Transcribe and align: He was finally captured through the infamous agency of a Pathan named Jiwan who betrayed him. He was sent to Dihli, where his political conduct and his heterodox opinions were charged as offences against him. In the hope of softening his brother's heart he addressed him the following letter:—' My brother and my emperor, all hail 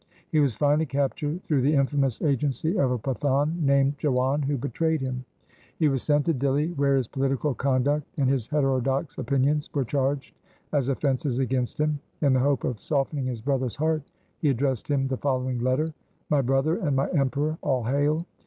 He 0.31 0.39
was 0.39 0.55
finally 0.55 0.87
captured 0.87 1.43
through 1.43 1.61
the 1.61 1.75
infamous 1.75 2.23
agency 2.23 2.75
of 2.75 2.89
a 2.89 2.97
Pathan 2.97 3.61
named 3.61 3.99
Jiwan 3.99 4.41
who 4.43 4.57
betrayed 4.57 4.99
him. 4.99 5.25
He 5.77 5.89
was 5.89 6.01
sent 6.01 6.25
to 6.25 6.33
Dihli, 6.33 6.75
where 6.75 6.97
his 6.97 7.07
political 7.07 7.53
conduct 7.53 8.07
and 8.17 8.27
his 8.27 8.47
heterodox 8.47 9.19
opinions 9.19 9.71
were 9.71 9.85
charged 9.85 10.35
as 10.71 10.89
offences 10.89 11.37
against 11.37 11.79
him. 11.79 11.99
In 12.21 12.33
the 12.33 12.39
hope 12.39 12.63
of 12.63 12.81
softening 12.81 13.25
his 13.27 13.41
brother's 13.41 13.75
heart 13.75 14.01
he 14.39 14.49
addressed 14.49 14.87
him 14.87 15.07
the 15.07 15.17
following 15.17 15.59
letter:—' 15.59 15.93
My 16.31 16.41
brother 16.41 16.77
and 16.79 16.95
my 16.95 17.07
emperor, 17.11 17.59
all 17.61 17.83
hail 17.83 18.25